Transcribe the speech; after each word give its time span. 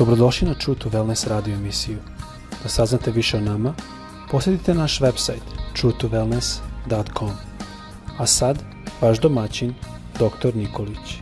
Dobrodošli 0.00 0.48
na 0.48 0.54
True 0.54 0.78
to 0.78 0.88
Wellness 0.88 1.28
radio 1.28 1.54
emisiju. 1.54 1.98
Da 2.62 2.68
saznate 2.68 3.10
više 3.10 3.36
o 3.36 3.40
nama, 3.40 3.74
posjetite 4.30 4.74
naš 4.74 5.00
website 5.00 5.44
truetowellness.com. 5.76 7.30
A 8.18 8.26
sad, 8.26 8.58
vaš 9.00 9.20
domaćin, 9.20 9.74
dr. 10.14 10.56
Nikolić. 10.56 11.20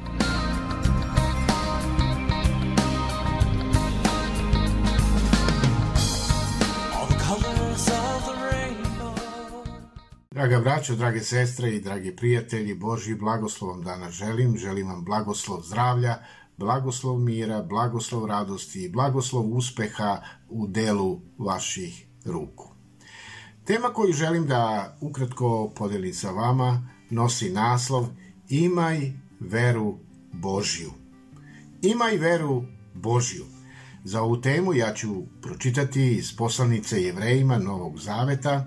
Draga 10.30 10.60
braćo, 10.60 10.94
drage 10.94 11.20
sestre 11.20 11.70
i 11.70 11.80
dragi 11.80 12.16
prijatelji, 12.16 12.74
Božji 12.74 13.14
blagoslov 13.14 13.70
vam 13.70 13.82
danas 13.82 14.12
želim. 14.14 14.56
Želim 14.58 14.88
vam 14.88 15.04
blagoslov 15.04 15.62
zdravlja, 15.62 16.14
blagoslov 16.58 17.18
mira, 17.18 17.62
blagoslov 17.62 18.26
radosti 18.26 18.84
i 18.84 18.88
blagoslov 18.88 19.56
uspeha 19.56 20.20
u 20.48 20.66
delu 20.66 21.20
vaših 21.38 22.06
ruku. 22.24 22.68
Tema 23.64 23.88
koju 23.88 24.12
želim 24.12 24.46
da 24.46 24.96
ukratko 25.00 25.72
podelim 25.76 26.14
sa 26.14 26.30
vama 26.30 26.88
nosi 27.10 27.50
naslov 27.50 28.06
Imaj 28.48 29.12
veru 29.40 29.98
Božju. 30.32 30.90
Imaj 31.82 32.16
veru 32.16 32.64
Božju. 32.94 33.44
Za 34.04 34.22
ovu 34.22 34.40
temu 34.40 34.74
ja 34.74 34.94
ću 34.94 35.22
pročitati 35.42 36.12
iz 36.12 36.36
poslanice 36.36 37.02
Jevrejima 37.02 37.58
Novog 37.58 37.98
Zaveta, 37.98 38.66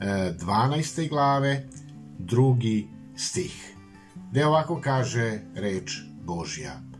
12. 0.00 1.08
glave, 1.08 1.68
drugi 2.18 2.88
stih, 3.16 3.74
gde 4.30 4.46
ovako 4.46 4.80
kaže 4.84 5.40
reč 5.54 5.92
Božja. 6.24 6.91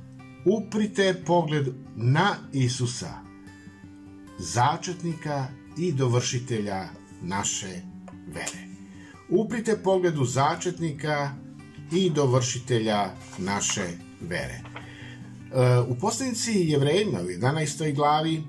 Uprite 0.45 1.23
pogled 1.27 1.69
na 1.97 2.37
Isusa, 2.53 3.15
začetnika 4.39 5.47
i 5.79 5.93
dovršitelja 5.93 6.89
naše 7.23 7.81
vere. 8.27 8.67
Uprite 9.29 9.77
pogled 9.77 10.19
u 10.19 10.25
začetnika 10.25 11.31
i 11.93 12.11
dovršitelja 12.11 13.11
naše 13.39 13.87
vere. 14.21 14.61
U 15.89 15.95
poslanici 15.95 16.53
Jevrejima 16.53 17.21
u 17.21 17.27
11. 17.27 17.95
glavi 17.95 18.43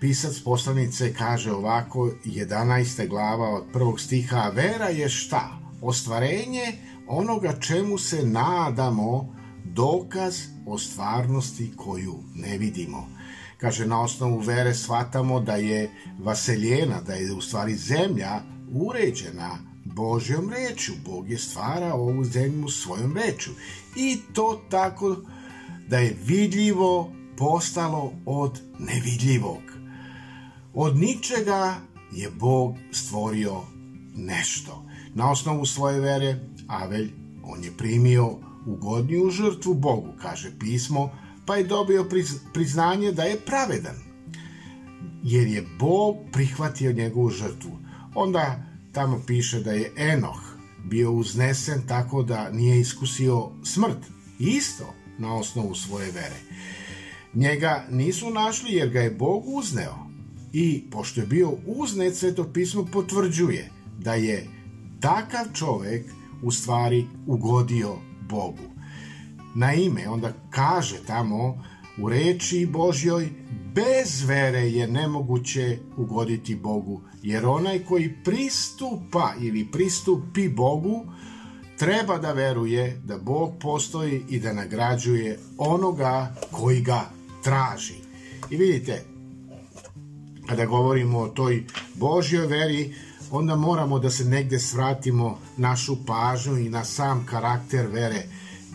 pisac 0.00 0.40
poslanice 0.40 1.14
kaže 1.14 1.52
ovako 1.52 2.10
11. 2.24 3.08
glava 3.08 3.48
od 3.48 3.64
prvog 3.72 4.00
stiha 4.00 4.52
vera 4.54 4.88
je 4.88 5.08
šta? 5.08 5.58
Ostvarenje 5.82 6.72
onoga 7.06 7.60
čemu 7.60 7.98
se 7.98 8.26
nadamo 8.26 9.41
dokaz 9.74 10.36
o 10.66 10.78
stvarnosti 10.78 11.72
koju 11.76 12.14
ne 12.34 12.58
vidimo. 12.58 13.08
Kaže, 13.58 13.86
na 13.86 14.02
osnovu 14.02 14.38
vere 14.38 14.74
shvatamo 14.74 15.40
da 15.40 15.56
je 15.56 15.90
vaseljena, 16.18 17.00
da 17.00 17.14
je 17.14 17.32
u 17.32 17.40
stvari 17.40 17.76
zemlja 17.76 18.42
uređena 18.72 19.58
Božjom 19.84 20.50
reču. 20.50 20.92
Bog 21.04 21.30
je 21.30 21.38
stvara 21.38 21.94
ovu 21.94 22.24
zemlju 22.24 22.68
svojom 22.68 23.16
reču. 23.16 23.50
I 23.96 24.18
to 24.32 24.62
tako 24.70 25.16
da 25.88 25.98
je 25.98 26.16
vidljivo 26.26 27.12
postalo 27.36 28.12
od 28.26 28.60
nevidljivog. 28.78 29.62
Od 30.74 30.96
ničega 30.96 31.76
je 32.12 32.30
Bog 32.30 32.76
stvorio 32.92 33.60
nešto. 34.16 34.84
Na 35.14 35.30
osnovu 35.30 35.66
svoje 35.66 36.00
vere 36.00 36.40
Avelj, 36.68 37.12
on 37.44 37.64
je 37.64 37.72
primio 37.76 38.51
ugodniju 38.66 39.30
žrtvu 39.30 39.74
Bogu, 39.74 40.08
kaže 40.22 40.52
pismo, 40.58 41.10
pa 41.46 41.56
je 41.56 41.64
dobio 41.64 42.06
priznanje 42.52 43.12
da 43.12 43.22
je 43.22 43.40
pravedan. 43.46 43.96
Jer 45.22 45.48
je 45.48 45.66
Bog 45.78 46.16
prihvatio 46.32 46.92
njegovu 46.92 47.30
žrtvu. 47.30 47.78
Onda 48.14 48.62
tamo 48.92 49.22
piše 49.26 49.60
da 49.60 49.72
je 49.72 49.92
Enoh 49.96 50.40
bio 50.84 51.12
uznesen 51.12 51.82
tako 51.88 52.22
da 52.22 52.50
nije 52.50 52.80
iskusio 52.80 53.50
smrt. 53.64 53.98
Isto 54.38 54.94
na 55.18 55.34
osnovu 55.34 55.74
svoje 55.74 56.10
vere. 56.10 56.36
Njega 57.34 57.84
nisu 57.90 58.30
našli 58.30 58.72
jer 58.72 58.90
ga 58.90 59.00
je 59.00 59.10
Bog 59.10 59.44
uzneo 59.46 59.94
i 60.52 60.84
pošto 60.90 61.20
je 61.20 61.26
bio 61.26 61.52
uznet 61.66 62.16
sveto 62.16 62.44
pismo 62.52 62.84
potvrđuje 62.92 63.70
da 63.98 64.14
je 64.14 64.46
takav 65.00 65.46
čovek 65.54 66.06
u 66.42 66.50
stvari 66.50 67.06
ugodio 67.26 67.96
Bogu. 68.32 68.68
Naime, 69.54 70.08
onda 70.08 70.32
kaže 70.50 70.96
tamo 71.06 71.64
u 71.98 72.08
reči 72.08 72.66
Božjoj 72.66 73.28
bez 73.74 74.24
vere 74.28 74.60
je 74.60 74.86
nemoguće 74.86 75.78
ugoditi 75.96 76.54
Bogu, 76.54 77.00
jer 77.22 77.46
onaj 77.46 77.78
koji 77.78 78.14
pristupa 78.24 79.32
ili 79.40 79.68
pristupi 79.72 80.48
Bogu 80.48 81.06
treba 81.78 82.18
da 82.18 82.32
veruje 82.32 83.00
da 83.04 83.18
Bog 83.18 83.52
postoji 83.60 84.22
i 84.28 84.40
da 84.40 84.52
nagrađuje 84.52 85.38
onoga 85.58 86.34
koji 86.50 86.80
ga 86.80 87.10
traži. 87.42 88.00
I 88.50 88.56
vidite, 88.56 89.04
kada 90.48 90.66
govorimo 90.66 91.18
o 91.18 91.28
toj 91.28 91.64
Božjoj 91.94 92.46
veri, 92.46 92.94
onda 93.32 93.56
moramo 93.56 93.98
da 93.98 94.10
se 94.10 94.24
negde 94.24 94.58
svratimo 94.58 95.38
našu 95.56 95.96
pažnju 96.06 96.58
i 96.58 96.68
na 96.68 96.84
sam 96.84 97.26
karakter 97.26 97.86
vere. 97.86 98.22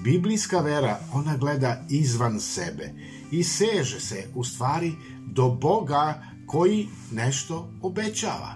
Biblijska 0.04 0.60
vera, 0.60 1.00
ona 1.14 1.38
gleda 1.38 1.82
izvan 1.90 2.40
sebe 2.40 2.94
i 3.32 3.44
seže 3.44 4.00
se 4.00 4.28
u 4.36 4.44
stvari 4.44 4.94
do 5.26 5.50
Boga 5.50 6.24
koji 6.48 6.88
nešto 7.12 7.70
obećava. 7.82 8.56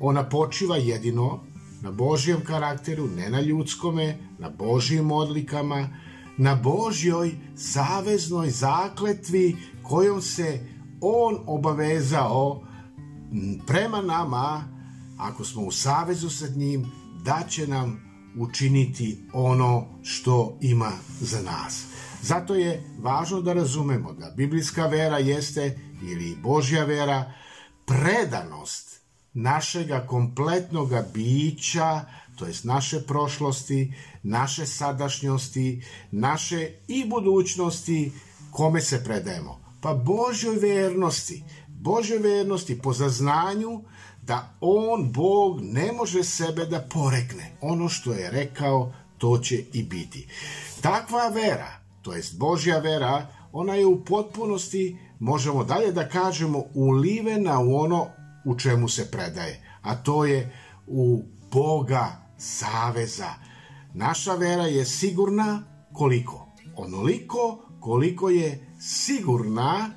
Ona 0.00 0.28
počiva 0.28 0.76
jedino 0.76 1.40
na 1.82 1.90
Božjem 1.90 2.40
karakteru, 2.44 3.06
ne 3.06 3.30
na 3.30 3.40
ljudskome, 3.40 4.16
na 4.38 4.50
Božjim 4.50 5.12
odlikama, 5.12 5.88
na 6.36 6.54
Božjoj 6.54 7.30
saveznoj 7.56 8.50
zakletvi 8.50 9.56
kojom 9.82 10.22
se 10.22 10.60
on 11.00 11.38
obavezao 11.46 12.62
prema 13.66 14.02
nama, 14.02 14.77
ako 15.18 15.44
smo 15.44 15.62
u 15.62 15.70
savezu 15.72 16.30
sa 16.30 16.46
njim, 16.48 16.92
da 17.24 17.42
će 17.48 17.66
nam 17.66 18.00
učiniti 18.38 19.18
ono 19.32 19.86
što 20.02 20.58
ima 20.60 20.92
za 21.20 21.42
nas. 21.42 21.84
Zato 22.22 22.54
je 22.54 22.84
važno 22.98 23.40
da 23.40 23.52
razumemo 23.52 24.12
da 24.12 24.32
biblijska 24.36 24.86
vera 24.86 25.18
jeste, 25.18 25.78
ili 26.02 26.36
Božja 26.42 26.84
vera, 26.84 27.32
predanost 27.86 29.00
našega 29.34 30.06
kompletnog 30.06 30.90
bića, 31.14 32.04
to 32.36 32.46
jest 32.46 32.64
naše 32.64 33.00
prošlosti, 33.00 33.94
naše 34.22 34.66
sadašnjosti, 34.66 35.82
naše 36.10 36.70
i 36.88 37.08
budućnosti, 37.08 38.12
kome 38.50 38.80
se 38.80 39.04
predajemo 39.04 39.68
Pa 39.80 39.94
Božoj 39.94 40.56
vernosti, 40.56 41.44
Božoj 41.68 42.18
vernosti 42.18 42.78
po 42.78 42.92
zaznanju 42.92 43.82
da 44.28 44.54
on, 44.60 45.12
Bog, 45.12 45.60
ne 45.60 45.92
može 45.92 46.24
sebe 46.24 46.66
da 46.66 46.80
porekne. 46.80 47.56
Ono 47.60 47.88
što 47.88 48.12
je 48.12 48.30
rekao, 48.30 48.92
to 49.18 49.38
će 49.38 49.64
i 49.72 49.82
biti. 49.82 50.28
Takva 50.80 51.28
vera, 51.28 51.80
to 52.02 52.12
jest 52.12 52.38
Božja 52.38 52.78
vera, 52.78 53.26
ona 53.52 53.74
je 53.74 53.86
u 53.86 54.04
potpunosti, 54.04 54.98
možemo 55.18 55.64
dalje 55.64 55.92
da 55.92 56.08
kažemo, 56.08 56.64
ulivena 56.74 57.60
u 57.60 57.76
ono 57.76 58.06
u 58.44 58.58
čemu 58.58 58.88
se 58.88 59.10
predaje, 59.10 59.62
a 59.82 59.96
to 59.96 60.24
je 60.24 60.52
u 60.86 61.22
Boga 61.52 62.28
saveza. 62.38 63.30
Naša 63.94 64.34
vera 64.34 64.66
je 64.66 64.84
sigurna 64.84 65.62
koliko? 65.92 66.48
Onoliko 66.76 67.68
koliko 67.80 68.28
je 68.30 68.74
sigurna 68.80 69.90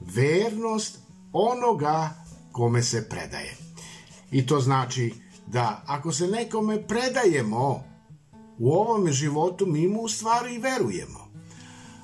vernost 0.00 0.98
onoga 1.32 2.10
kome 2.52 2.82
se 2.82 3.08
predaje. 3.08 3.56
I 4.30 4.46
to 4.46 4.60
znači 4.60 5.14
da 5.46 5.82
ako 5.86 6.12
se 6.12 6.26
nekome 6.26 6.86
predajemo 6.86 7.84
u 8.58 8.72
ovom 8.72 9.10
životu, 9.10 9.66
mi 9.66 9.88
mu 9.88 10.00
u 10.00 10.08
stvari 10.08 10.58
verujemo. 10.58 11.30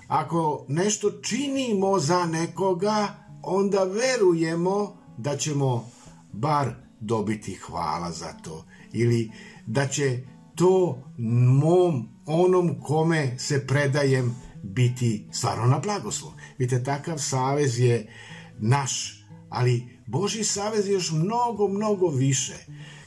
Ako 0.09 0.65
nešto 0.69 1.11
činimo 1.11 1.99
za 1.99 2.27
nekoga, 2.27 3.09
onda 3.43 3.85
verujemo 3.85 4.97
da 5.19 5.37
ćemo 5.37 5.91
bar 6.33 6.75
dobiti 7.01 7.55
hvala 7.55 8.13
za 8.13 8.33
to. 8.33 8.65
Ili 8.93 9.31
da 9.67 9.89
će 9.89 10.21
to 10.55 10.99
mom, 11.19 12.09
onom 12.27 12.81
kome 12.81 13.39
se 13.39 13.67
predajem, 13.67 14.35
biti 14.63 15.29
stvarno 15.33 15.67
na 15.67 15.79
blagoslov. 15.79 16.33
Vidite, 16.59 16.85
takav 16.85 17.19
savez 17.19 17.79
je 17.79 18.13
naš, 18.59 19.25
ali 19.57 19.89
Boži 20.07 20.45
savez 20.45 20.87
je 20.87 20.93
još 20.93 21.11
mnogo, 21.11 21.69
mnogo 21.69 22.09
više. 22.09 22.55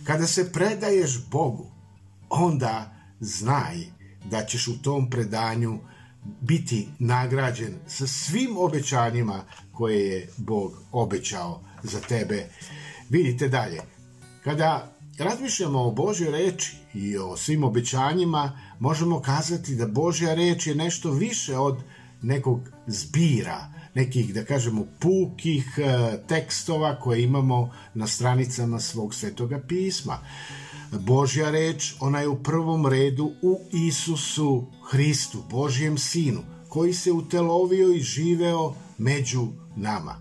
Kada 0.03 0.27
se 0.27 0.51
predaješ 0.51 1.19
Bogu, 1.31 1.71
onda 2.29 2.95
znaj 3.19 3.77
da 4.25 4.45
ćeš 4.45 4.67
u 4.67 4.81
tom 4.81 5.09
predanju 5.09 5.79
biti 6.41 6.87
nagrađen 6.99 7.75
sa 7.87 8.07
svim 8.07 8.57
obećanjima 8.57 9.43
koje 9.71 10.07
je 10.07 10.29
Bog 10.37 10.71
obećao 10.91 11.61
za 11.83 11.99
tebe. 11.99 12.49
Vidite 13.09 13.47
dalje, 13.47 13.81
kada 14.43 14.91
razmišljamo 15.17 15.87
o 15.87 15.91
Božoj 15.91 16.31
reči 16.31 16.75
i 16.93 17.17
o 17.17 17.37
svim 17.37 17.63
obećanjima, 17.63 18.59
možemo 18.79 19.21
kazati 19.21 19.75
da 19.75 19.87
Božja 19.87 20.33
reč 20.33 20.67
je 20.67 20.75
nešto 20.75 21.11
više 21.11 21.57
od 21.57 21.77
nekog 22.21 22.59
zbira, 22.87 23.78
nekih, 23.93 24.33
da 24.33 24.45
kažemo, 24.45 24.85
pukih 24.99 25.77
e, 25.77 26.17
tekstova 26.27 26.99
koje 26.99 27.23
imamo 27.23 27.71
na 27.93 28.07
stranicama 28.07 28.79
svog 28.79 29.13
svetoga 29.15 29.59
pisma. 29.67 30.19
Božja 30.91 31.51
reč, 31.51 31.93
ona 31.99 32.19
je 32.19 32.27
u 32.27 32.43
prvom 32.43 32.85
redu 32.85 33.31
u 33.41 33.59
Isusu 33.71 34.65
Hristu, 34.89 35.43
Božjem 35.49 35.97
Sinu, 35.97 36.41
koji 36.69 36.93
se 36.93 37.11
utelovio 37.11 37.91
i 37.91 37.99
živeo 37.99 38.73
među 38.97 39.47
nama. 39.75 40.15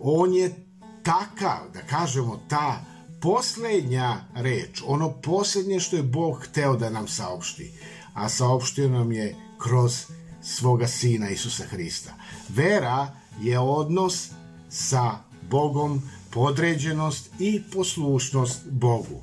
On 0.00 0.34
je 0.34 0.54
takav, 1.02 1.70
da 1.74 1.80
kažemo, 1.80 2.40
ta 2.48 2.84
poslednja 3.20 4.16
reč, 4.34 4.82
ono 4.86 5.12
poslednje 5.22 5.80
što 5.80 5.96
je 5.96 6.02
Bog 6.02 6.38
hteo 6.42 6.76
da 6.76 6.90
nam 6.90 7.08
saopšti, 7.08 7.72
a 8.14 8.28
saopštio 8.28 8.88
nam 8.88 9.12
je 9.12 9.36
kroz 9.58 10.06
svoga 10.42 10.86
Sina 10.86 11.30
Isusa 11.30 11.64
Hrista. 11.64 12.14
Vera 12.48 13.14
je 13.42 13.58
odnos 13.58 14.30
sa 14.68 15.18
Bogom, 15.50 16.02
podređenost 16.30 17.30
i 17.38 17.62
poslušnost 17.72 18.70
Bogu. 18.70 19.22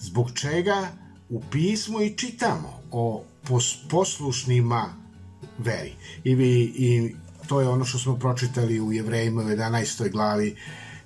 Zbog 0.00 0.32
čega 0.34 0.88
u 1.28 1.42
pismu 1.50 2.02
i 2.02 2.16
čitamo 2.16 2.80
o 2.90 3.24
poslušnima 3.90 4.94
veri. 5.58 5.92
I, 6.24 6.34
vi, 6.34 6.72
I 6.76 7.14
to 7.46 7.60
je 7.60 7.68
ono 7.68 7.84
što 7.84 7.98
smo 7.98 8.16
pročitali 8.16 8.80
u 8.80 8.92
Jevrejima 8.92 9.42
u 9.42 9.44
11. 9.44 10.10
glavi 10.10 10.56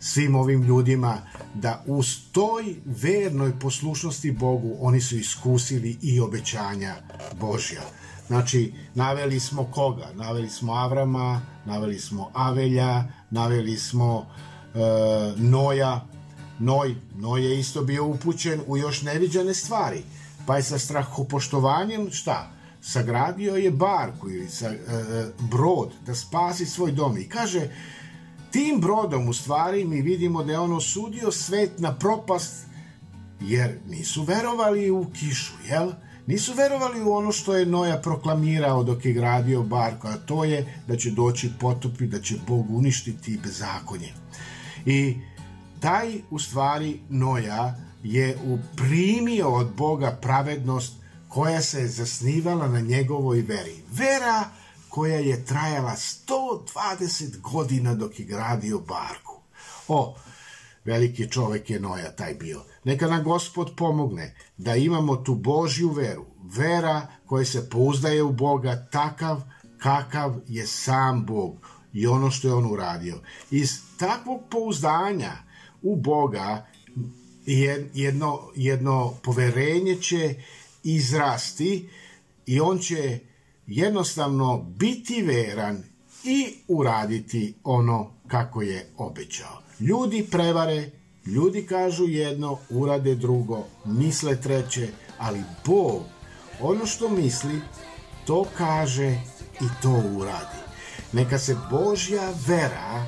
svim 0.02 0.34
ovim 0.34 0.62
ljudima 0.62 1.18
da 1.54 1.82
u 1.86 2.02
toj 2.32 2.74
vernoj 2.84 3.58
poslušnosti 3.60 4.32
Bogu 4.32 4.76
oni 4.80 5.00
su 5.00 5.16
iskusili 5.16 5.98
i 6.02 6.20
obećanja 6.20 6.94
Božja. 7.40 7.82
Znači, 8.26 8.72
naveli 8.94 9.40
smo 9.40 9.64
koga? 9.64 10.08
Naveli 10.14 10.50
smo 10.50 10.72
Avrama, 10.72 11.40
naveli 11.64 11.98
smo 11.98 12.30
Avelja, 12.34 13.04
naveli 13.30 13.76
smo 13.76 14.26
e, 14.74 14.78
Noja. 15.36 16.06
Noj, 16.58 16.94
Noj 17.14 17.44
je 17.44 17.60
isto 17.60 17.82
bio 17.82 18.06
upućen 18.06 18.60
u 18.66 18.76
još 18.76 19.02
neviđane 19.02 19.54
stvari. 19.54 20.02
Pa 20.46 20.56
je 20.56 20.62
sa 20.62 20.78
strahopoštovanjem, 20.78 22.10
šta? 22.10 22.50
Sagradio 22.80 23.56
je 23.56 23.70
barku 23.70 24.30
ili 24.30 24.48
sa, 24.48 24.68
e, 24.68 24.76
e 24.78 25.26
brod 25.50 25.92
da 26.06 26.14
spasi 26.14 26.66
svoj 26.66 26.92
dom. 26.92 27.18
I 27.18 27.28
kaže, 27.28 27.68
tim 28.52 28.80
brodom 28.80 29.28
u 29.28 29.32
stvari 29.32 29.84
mi 29.84 30.02
vidimo 30.02 30.44
da 30.44 30.52
je 30.52 30.58
on 30.58 30.72
osudio 30.72 31.32
svet 31.32 31.78
na 31.78 31.94
propast 31.94 32.66
jer 33.40 33.78
nisu 33.88 34.22
verovali 34.22 34.90
u 34.90 35.06
kišu, 35.12 35.52
jel? 35.68 35.92
Nisu 36.26 36.52
verovali 36.54 37.02
u 37.02 37.12
ono 37.12 37.32
što 37.32 37.56
je 37.56 37.66
Noja 37.66 37.96
proklamirao 37.96 38.84
dok 38.84 39.04
je 39.04 39.12
gradio 39.12 39.62
barko, 39.62 40.08
a 40.08 40.16
to 40.16 40.44
je 40.44 40.82
da 40.88 40.96
će 40.96 41.10
doći 41.10 41.50
potopi, 41.60 42.06
da 42.06 42.20
će 42.20 42.34
Bog 42.48 42.70
uništiti 42.70 43.38
bezakonje. 43.44 44.12
I 44.86 45.16
taj, 45.80 46.20
u 46.30 46.38
stvari, 46.38 47.00
Noja 47.08 47.74
je 48.02 48.38
uprimio 48.44 49.48
od 49.48 49.74
Boga 49.76 50.18
pravednost 50.22 50.92
koja 51.28 51.60
se 51.60 51.86
zasnivala 51.86 52.68
na 52.68 52.80
njegovoj 52.80 53.40
veri. 53.40 53.82
Vera 53.92 54.44
koja 54.92 55.16
je 55.16 55.44
trajala 55.44 55.96
120 56.28 57.40
godina 57.40 57.94
dok 57.94 58.18
je 58.20 58.24
gradio 58.26 58.78
barku. 58.78 59.40
O, 59.88 60.16
veliki 60.84 61.30
čovek 61.30 61.70
je 61.70 61.80
Noja 61.80 62.16
taj 62.16 62.34
bio. 62.34 62.60
Neka 62.84 63.06
nam 63.06 63.24
gospod 63.24 63.72
pomogne 63.76 64.34
da 64.56 64.76
imamo 64.76 65.16
tu 65.16 65.34
Božju 65.34 65.90
veru, 65.90 66.26
vera 66.42 67.06
koja 67.26 67.44
se 67.44 67.70
pouzdaje 67.70 68.22
u 68.22 68.32
Boga 68.32 68.88
takav 68.90 69.40
kakav 69.78 70.34
je 70.48 70.66
sam 70.66 71.26
Bog 71.26 71.56
i 71.92 72.06
ono 72.06 72.30
što 72.30 72.48
je 72.48 72.54
on 72.54 72.72
uradio. 72.72 73.20
Iz 73.50 73.80
takvog 73.96 74.40
pouzdanja 74.50 75.32
u 75.82 75.96
Boga 75.96 76.66
jedno, 77.94 78.40
jedno 78.56 79.14
poverenje 79.22 79.96
će 80.00 80.34
izrasti 80.82 81.88
i 82.46 82.60
on 82.60 82.78
će 82.78 83.31
jednostavno 83.74 84.58
biti 84.58 85.22
veran 85.22 85.82
i 86.24 86.54
uraditi 86.68 87.54
ono 87.64 88.10
kako 88.28 88.62
je 88.62 88.90
obećao. 88.96 89.62
Ljudi 89.80 90.26
prevare, 90.30 90.90
ljudi 91.26 91.66
kažu 91.66 92.04
jedno, 92.08 92.58
urade 92.70 93.14
drugo, 93.14 93.64
misle 93.84 94.40
treće, 94.40 94.88
ali 95.18 95.42
Bog 95.66 96.02
ono 96.60 96.86
što 96.86 97.08
misli, 97.08 97.60
to 98.26 98.44
kaže 98.56 99.10
i 99.60 99.66
to 99.82 100.02
uradi. 100.16 100.62
Neka 101.12 101.38
se 101.38 101.56
Božja 101.70 102.32
vera 102.46 103.06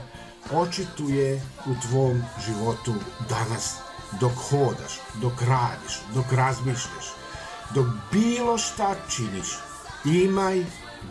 očituje 0.52 1.42
u 1.66 1.74
tvom 1.88 2.22
životu 2.46 2.94
danas, 3.28 3.74
dok 4.20 4.32
hodaš, 4.32 5.00
dok 5.22 5.42
radiš, 5.42 6.00
dok 6.14 6.32
razmišljaš, 6.32 7.06
dok 7.74 7.86
bilo 8.12 8.58
šta 8.58 8.94
činiš, 9.08 9.46
imaj 10.04 10.64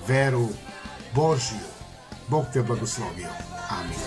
veru 0.07 0.49
Božju. 1.15 1.57
Bog 2.27 2.45
te 2.53 2.61
blagoslovio. 2.61 3.29
Amin. 3.69 3.97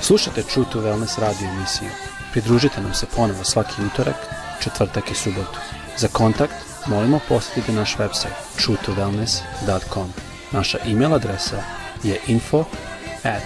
Slušajte 0.00 0.42
True 0.42 0.66
to 0.72 0.80
Wellness 0.80 1.20
radio 1.20 1.48
emisiju. 1.48 1.90
Pridružite 2.32 2.80
nam 2.80 2.94
se 2.94 3.06
ponovo 3.16 3.44
svaki 3.44 3.82
utorak, 3.82 4.16
četvrtak 4.62 5.10
i 5.10 5.14
subotu. 5.14 5.58
Za 5.96 6.08
kontakt 6.08 6.54
molimo 6.86 7.20
posjetite 7.28 7.72
naš 7.72 7.96
website 7.96 8.38
truetowellness.com. 8.56 10.12
Naša 10.52 10.78
e-mail 10.86 11.14
adresa 11.14 11.62
je 12.02 12.20
info 12.26 12.64
at 13.24 13.42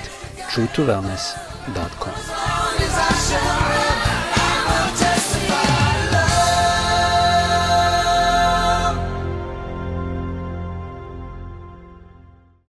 truetowellness.com 0.55 1.52
www.radiomađa.com 1.69 3.82